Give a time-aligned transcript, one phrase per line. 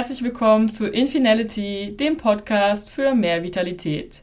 [0.00, 4.22] herzlich willkommen zu Infinality, dem Podcast für mehr Vitalität.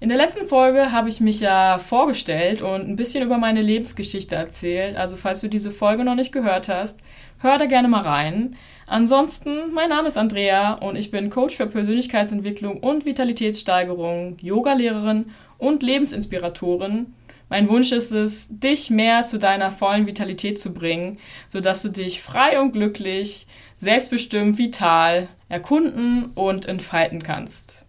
[0.00, 4.34] In der letzten Folge habe ich mich ja vorgestellt und ein bisschen über meine Lebensgeschichte
[4.34, 4.96] erzählt.
[4.96, 6.98] Also falls du diese Folge noch nicht gehört hast,
[7.38, 8.56] hör da gerne mal rein.
[8.88, 15.26] Ansonsten, mein Name ist Andrea und ich bin Coach für Persönlichkeitsentwicklung und Vitalitätssteigerung, Yogalehrerin
[15.58, 17.14] und Lebensinspiratorin.
[17.48, 22.20] Mein Wunsch ist es, dich mehr zu deiner vollen Vitalität zu bringen, sodass du dich
[22.20, 23.46] frei und glücklich,
[23.76, 27.86] selbstbestimmt, vital erkunden und entfalten kannst.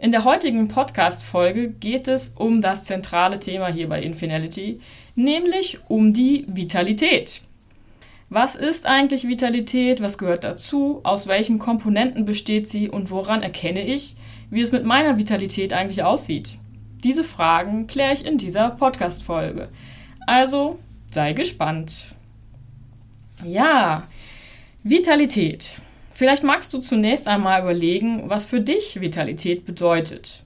[0.00, 4.80] In der heutigen Podcast-Folge geht es um das zentrale Thema hier bei Infinality,
[5.14, 7.42] nämlich um die Vitalität.
[8.30, 10.00] Was ist eigentlich Vitalität?
[10.00, 11.00] Was gehört dazu?
[11.02, 12.88] Aus welchen Komponenten besteht sie?
[12.88, 14.14] Und woran erkenne ich,
[14.50, 16.58] wie es mit meiner Vitalität eigentlich aussieht?
[17.02, 19.68] Diese Fragen kläre ich in dieser Podcast-Folge.
[20.26, 20.78] Also
[21.10, 22.14] sei gespannt.
[23.44, 24.06] Ja,
[24.82, 25.74] Vitalität.
[26.10, 30.42] Vielleicht magst du zunächst einmal überlegen, was für dich Vitalität bedeutet.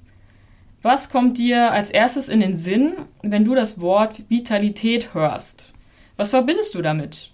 [0.82, 5.72] Was kommt dir als erstes in den Sinn, wenn du das Wort Vitalität hörst?
[6.16, 7.30] Was verbindest du damit?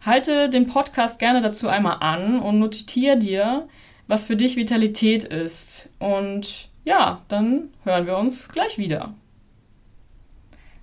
[0.00, 3.68] Halte den Podcast gerne dazu einmal an und notiere dir,
[4.08, 5.88] was für dich Vitalität ist.
[6.00, 9.14] Und ja, dann hören wir uns gleich wieder.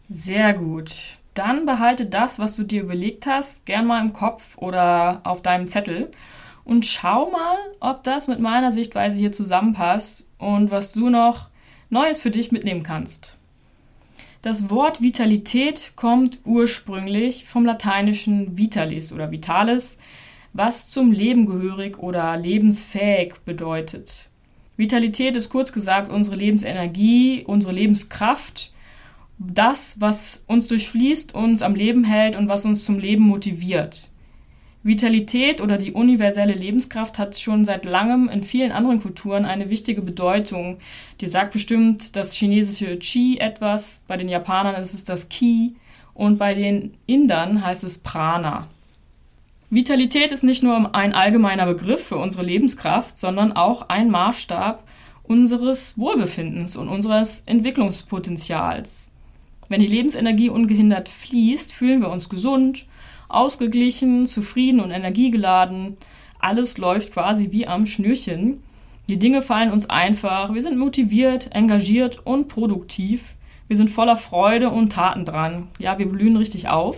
[0.07, 1.17] Sehr gut.
[1.35, 5.67] Dann behalte das, was du dir überlegt hast, gern mal im Kopf oder auf deinem
[5.67, 6.09] Zettel
[6.63, 11.49] und schau mal, ob das mit meiner Sichtweise hier zusammenpasst und was du noch
[11.89, 13.37] Neues für dich mitnehmen kannst.
[14.41, 19.97] Das Wort Vitalität kommt ursprünglich vom lateinischen vitalis oder vitalis,
[20.53, 24.29] was zum Leben gehörig oder lebensfähig bedeutet.
[24.77, 28.71] Vitalität ist kurz gesagt unsere Lebensenergie, unsere Lebenskraft,
[29.37, 34.09] das, was uns durchfließt, uns am Leben hält und was uns zum Leben motiviert.
[34.83, 40.03] Vitalität oder die universelle Lebenskraft hat schon seit langem in vielen anderen Kulturen eine wichtige
[40.03, 40.77] Bedeutung.
[41.21, 45.75] Die sagt bestimmt das chinesische Qi etwas, bei den Japanern ist es das Ki
[46.13, 48.67] und bei den Indern heißt es Prana.
[49.71, 54.83] Vitalität ist nicht nur ein allgemeiner Begriff für unsere Lebenskraft, sondern auch ein Maßstab
[55.23, 59.11] unseres Wohlbefindens und unseres Entwicklungspotenzials.
[59.67, 62.85] Wenn die Lebensenergie ungehindert fließt, fühlen wir uns gesund,
[63.27, 65.97] ausgeglichen, zufrieden und energiegeladen.
[66.39, 68.61] Alles läuft quasi wie am Schnürchen.
[69.09, 70.53] Die Dinge fallen uns einfach.
[70.53, 73.35] Wir sind motiviert, engagiert und produktiv.
[73.67, 75.69] Wir sind voller Freude und Taten dran.
[75.79, 76.97] Ja, wir blühen richtig auf.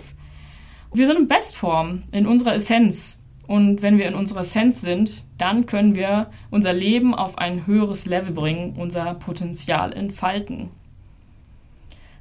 [0.94, 3.22] Wir sind in Bestform, in unserer Essenz.
[3.48, 8.06] Und wenn wir in unserer Essenz sind, dann können wir unser Leben auf ein höheres
[8.06, 10.72] Level bringen, unser Potenzial entfalten.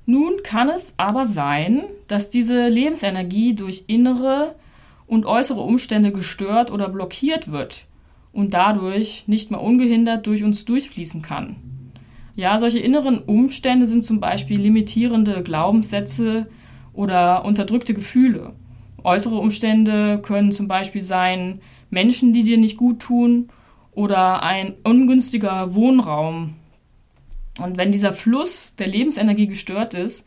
[0.07, 4.55] Nun kann es aber sein, dass diese Lebensenergie durch innere
[5.07, 7.87] und äußere Umstände gestört oder blockiert wird
[8.33, 11.57] und dadurch nicht mehr ungehindert durch uns durchfließen kann.
[12.37, 16.47] Ja, solche inneren Umstände sind zum Beispiel limitierende Glaubenssätze,
[16.97, 18.53] oder unterdrückte Gefühle.
[19.05, 23.49] Äußere Umstände können zum Beispiel sein Menschen, die dir nicht gut tun
[23.93, 26.55] oder ein ungünstiger Wohnraum.
[27.59, 30.27] Und wenn dieser Fluss der Lebensenergie gestört ist,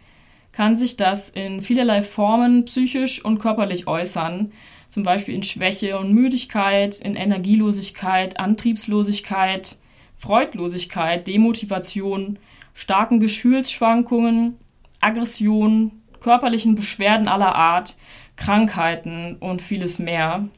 [0.52, 4.52] kann sich das in vielerlei Formen psychisch und körperlich äußern,
[4.90, 9.78] zum Beispiel in Schwäche und Müdigkeit, in Energielosigkeit, Antriebslosigkeit,
[10.18, 12.40] Freudlosigkeit, Demotivation,
[12.74, 14.58] starken Gefühlsschwankungen,
[15.00, 17.96] Aggression, körperlichen Beschwerden aller Art,
[18.36, 20.50] Krankheiten und vieles mehr.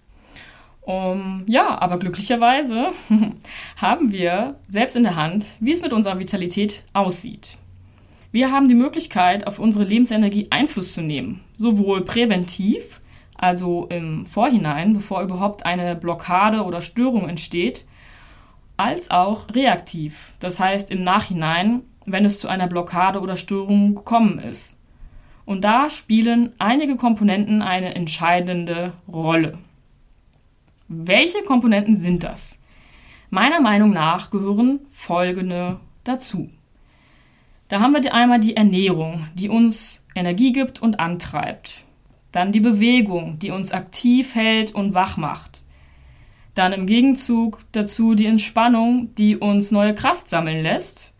[0.81, 2.87] Um, ja, aber glücklicherweise
[3.77, 7.57] haben wir selbst in der Hand, wie es mit unserer Vitalität aussieht.
[8.31, 13.01] Wir haben die Möglichkeit, auf unsere Lebensenergie Einfluss zu nehmen, sowohl präventiv,
[13.37, 17.85] also im Vorhinein, bevor überhaupt eine Blockade oder Störung entsteht,
[18.77, 24.39] als auch reaktiv, das heißt im Nachhinein, wenn es zu einer Blockade oder Störung gekommen
[24.39, 24.79] ist.
[25.45, 29.57] Und da spielen einige Komponenten eine entscheidende Rolle.
[30.93, 32.59] Welche Komponenten sind das?
[33.29, 36.49] Meiner Meinung nach gehören folgende dazu.
[37.69, 41.85] Da haben wir einmal die Ernährung, die uns Energie gibt und antreibt.
[42.33, 45.63] Dann die Bewegung, die uns aktiv hält und wach macht.
[46.55, 51.11] Dann im Gegenzug dazu die Entspannung, die uns neue Kraft sammeln lässt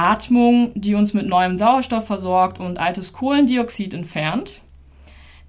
[0.00, 4.62] Atmung, die uns mit neuem Sauerstoff versorgt und altes Kohlendioxid entfernt.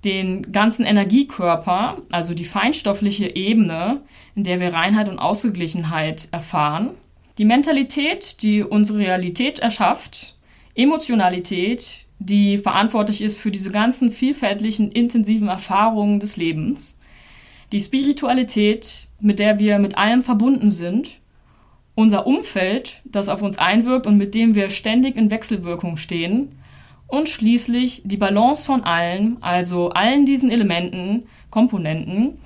[0.04, 4.02] Den ganzen Energiekörper, also die feinstoffliche Ebene,
[4.36, 6.90] in der wir Reinheit und Ausgeglichenheit erfahren.
[7.38, 10.36] Die Mentalität, die unsere Realität erschafft.
[10.76, 16.96] Emotionalität, die verantwortlich ist für diese ganzen vielfältigen, intensiven Erfahrungen des Lebens.
[17.72, 21.20] die Spiritualität, mit der wir mit allem verbunden sind,
[21.96, 26.50] unser Umfeld, das auf uns einwirkt und mit dem wir ständig in Wechselwirkung stehen,
[27.12, 32.38] und schließlich die Balance von allen, also allen diesen Elementen, Komponenten,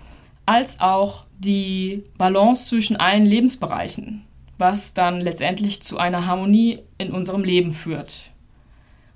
[0.47, 4.23] als auch die Balance zwischen allen Lebensbereichen,
[4.57, 8.31] was dann letztendlich zu einer Harmonie in unserem Leben führt.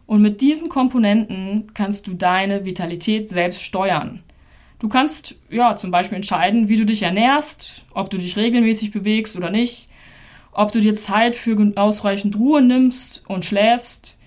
[0.05, 4.23] Und mit diesen Komponenten kannst du deine Vitalität selbst steuern.
[4.77, 9.35] Du kannst ja zum Beispiel entscheiden, wie du dich ernährst, ob du dich regelmäßig bewegst
[9.35, 9.89] oder nicht,
[10.51, 14.18] ob du dir Zeit für ausreichend Ruhe nimmst und schläfst,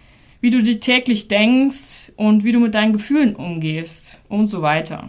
[0.42, 5.08] wie du dich täglich denkst und wie du mit deinen Gefühlen umgehst und so weiter.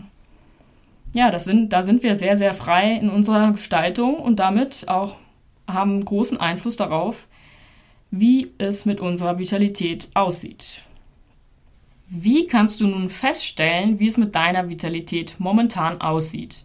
[1.11, 5.17] Ja, das sind, da sind wir sehr, sehr frei in unserer Gestaltung und damit auch
[5.67, 7.27] haben großen Einfluss darauf,
[8.11, 10.85] wie es mit unserer Vitalität aussieht.
[12.07, 16.63] Wie kannst du nun feststellen, wie es mit deiner Vitalität momentan aussieht?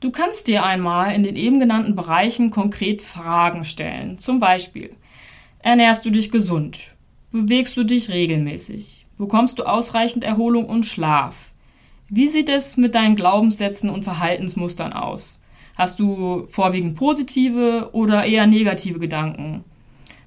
[0.00, 4.18] Du kannst dir einmal in den eben genannten Bereichen konkret Fragen stellen.
[4.18, 4.90] Zum Beispiel,
[5.60, 6.93] ernährst du dich gesund?
[7.34, 9.06] Bewegst du dich regelmäßig?
[9.18, 11.34] Bekommst du ausreichend Erholung und Schlaf?
[12.08, 15.40] Wie sieht es mit deinen Glaubenssätzen und Verhaltensmustern aus?
[15.74, 19.64] Hast du vorwiegend positive oder eher negative Gedanken?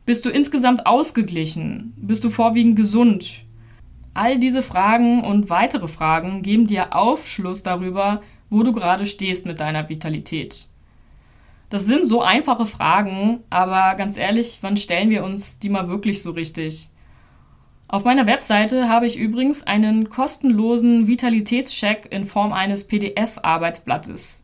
[0.05, 1.93] Bist du insgesamt ausgeglichen?
[1.95, 3.45] Bist du vorwiegend gesund?
[4.13, 8.19] All diese Fragen und weitere Fragen geben dir Aufschluss darüber,
[8.49, 10.67] wo du gerade stehst mit deiner Vitalität.
[11.69, 16.21] Das sind so einfache Fragen, aber ganz ehrlich, wann stellen wir uns die mal wirklich
[16.21, 16.89] so richtig?
[17.89, 24.43] Auf meiner Webseite habe ich übrigens einen kostenlosen Vitalitätscheck in Form eines PDF-Arbeitsblattes.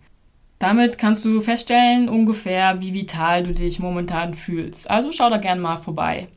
[0.60, 4.90] Damit kannst du feststellen ungefähr, wie vital du dich momentan fühlst.
[4.90, 6.30] Also schau da gern mal vorbei.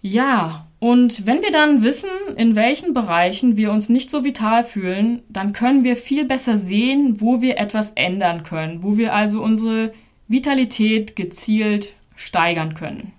[0.00, 5.22] Ja, und wenn wir dann wissen, in welchen Bereichen wir uns nicht so vital fühlen,
[5.28, 9.92] dann können wir viel besser sehen, wo wir etwas ändern können, wo wir also unsere
[10.28, 13.12] Vitalität gezielt steigern können.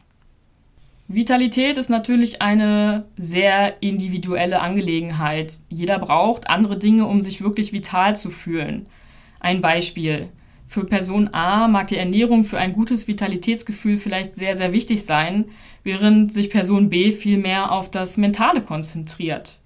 [1.13, 5.60] Vitalität ist natürlich eine sehr individuelle Angelegenheit.
[5.69, 8.88] Jeder braucht andere Dinge, um sich wirklich vital zu fühlen.
[9.39, 10.30] Ein Beispiel.
[10.68, 15.45] Für Person A mag die Ernährung für ein gutes Vitalitätsgefühl vielleicht sehr, sehr wichtig sein,
[15.83, 19.60] während sich Person B viel mehr auf das Mentale konzentriert.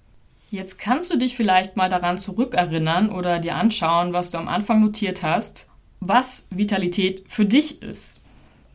[0.50, 4.80] Jetzt kannst du dich vielleicht mal daran zurückerinnern oder dir anschauen, was du am Anfang
[4.80, 5.66] notiert hast,
[6.00, 8.20] was Vitalität für dich ist.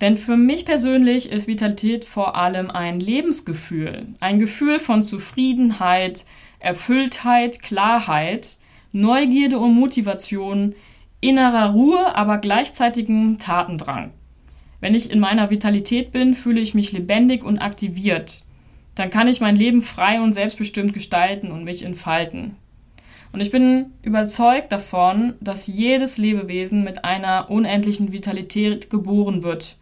[0.03, 6.25] Denn für mich persönlich ist Vitalität vor allem ein Lebensgefühl, ein Gefühl von Zufriedenheit,
[6.59, 8.57] Erfülltheit, Klarheit,
[8.91, 10.75] Neugierde und Motivation,
[11.21, 14.11] innerer Ruhe, aber gleichzeitigen Tatendrang.
[14.81, 18.43] Wenn ich in meiner Vitalität bin, fühle ich mich lebendig und aktiviert.
[18.95, 22.57] Dann kann ich mein Leben frei und selbstbestimmt gestalten und mich entfalten.
[23.31, 29.77] Und ich bin überzeugt davon, dass jedes Lebewesen mit einer unendlichen Vitalität geboren wird.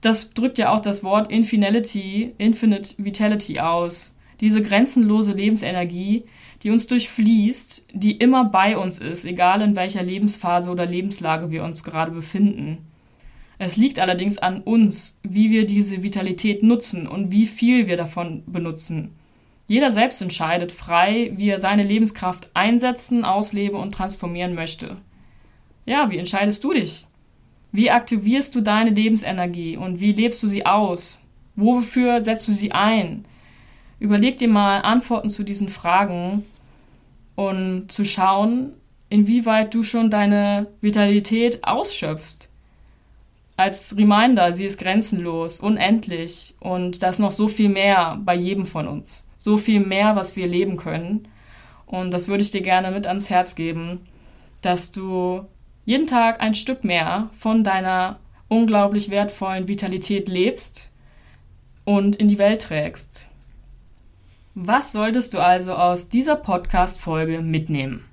[0.00, 4.16] Das drückt ja auch das Wort Infinality, Infinite Vitality aus.
[4.40, 6.24] Diese grenzenlose Lebensenergie,
[6.62, 11.64] die uns durchfließt, die immer bei uns ist, egal in welcher Lebensphase oder Lebenslage wir
[11.64, 12.78] uns gerade befinden.
[13.58, 18.42] Es liegt allerdings an uns, wie wir diese Vitalität nutzen und wie viel wir davon
[18.46, 19.12] benutzen.
[19.66, 24.98] Jeder selbst entscheidet frei, wie er seine Lebenskraft einsetzen, ausleben und transformieren möchte.
[25.86, 27.06] Ja, wie entscheidest du dich?
[27.76, 31.22] Wie aktivierst du deine Lebensenergie und wie lebst du sie aus?
[31.56, 33.26] Wofür setzt du sie ein?
[34.00, 36.46] Überleg dir mal Antworten zu diesen Fragen
[37.34, 38.72] und zu schauen,
[39.10, 42.48] inwieweit du schon deine Vitalität ausschöpfst.
[43.58, 48.64] Als Reminder, sie ist grenzenlos, unendlich und da ist noch so viel mehr bei jedem
[48.64, 49.28] von uns.
[49.36, 51.28] So viel mehr, was wir leben können.
[51.84, 54.00] Und das würde ich dir gerne mit ans Herz geben,
[54.62, 55.44] dass du
[55.86, 60.92] jeden Tag ein Stück mehr von deiner unglaublich wertvollen Vitalität lebst
[61.84, 63.30] und in die Welt trägst.
[64.54, 68.04] Was solltest du also aus dieser Podcast-Folge mitnehmen?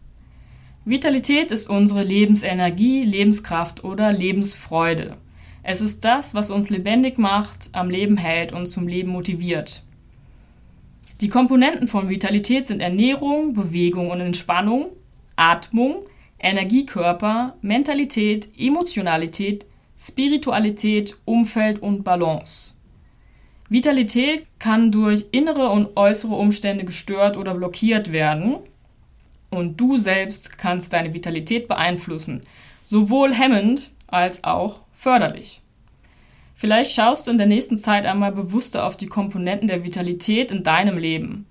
[0.85, 5.17] Vitalität ist unsere Lebensenergie, Lebenskraft oder Lebensfreude.
[5.63, 9.83] Es ist das, was uns lebendig macht, am Leben hält und zum Leben motiviert.
[11.21, 14.89] Die Komponenten von Vitalität sind Ernährung, Bewegung und Entspannung,
[15.37, 16.03] Atmung,
[16.43, 19.65] Energiekörper, Mentalität, Emotionalität,
[19.97, 22.75] Spiritualität, Umfeld und Balance.
[23.69, 28.57] Vitalität kann durch innere und äußere Umstände gestört oder blockiert werden.
[29.49, 32.41] Und du selbst kannst deine Vitalität beeinflussen,
[32.83, 35.61] sowohl hemmend als auch förderlich.
[36.55, 40.63] Vielleicht schaust du in der nächsten Zeit einmal bewusster auf die Komponenten der Vitalität in
[40.63, 41.45] deinem Leben.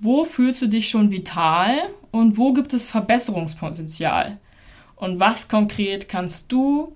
[0.00, 1.74] Wo fühlst du dich schon vital
[2.10, 4.38] und wo gibt es Verbesserungspotenzial?
[4.96, 6.92] Und was konkret kannst du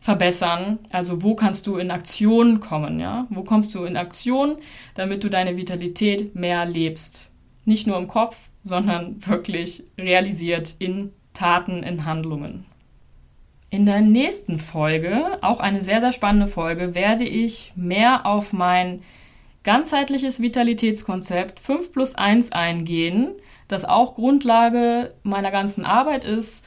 [0.00, 0.78] verbessern?
[0.90, 3.26] Also wo kannst du in Aktion kommen, ja?
[3.30, 4.56] Wo kommst du in Aktion,
[4.94, 7.32] damit du deine Vitalität mehr lebst?
[7.64, 12.66] Nicht nur im Kopf, sondern wirklich realisiert in Taten, in Handlungen.
[13.70, 19.00] In der nächsten Folge, auch eine sehr, sehr spannende Folge, werde ich mehr auf mein
[19.64, 23.32] ganzheitliches Vitalitätskonzept 5 plus 1 eingehen,
[23.68, 26.64] das auch Grundlage meiner ganzen Arbeit ist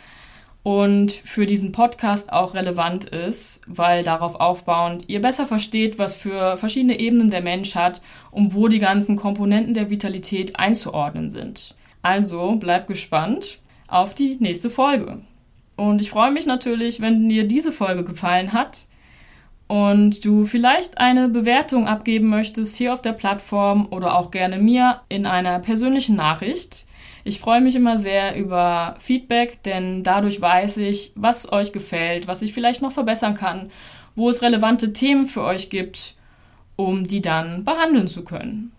[0.63, 6.57] und für diesen Podcast auch relevant ist, weil darauf aufbauend ihr besser versteht, was für
[6.57, 11.75] verschiedene Ebenen der Mensch hat und wo die ganzen Komponenten der Vitalität einzuordnen sind.
[12.01, 15.21] Also bleibt gespannt auf die nächste Folge.
[15.75, 18.87] Und ich freue mich natürlich, wenn dir diese Folge gefallen hat
[19.67, 25.01] und du vielleicht eine Bewertung abgeben möchtest hier auf der Plattform oder auch gerne mir
[25.10, 26.86] in einer persönlichen Nachricht.
[27.24, 32.43] Ich freue mich immer sehr über Feedback, denn dadurch weiß ich, was euch gefällt, was
[32.43, 33.72] ich vielleicht noch verbessern kann,
[34.15, 36.15] wo es relevante Themen für euch gibt,
[36.75, 38.72] um die dann behandeln zu können.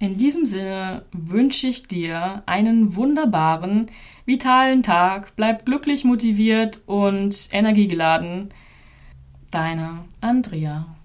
[0.00, 3.86] In diesem Sinne wünsche ich dir einen wunderbaren,
[4.26, 5.34] vitalen Tag.
[5.34, 8.50] Bleib glücklich, motiviert und energiegeladen.
[9.50, 10.97] Deine Andrea.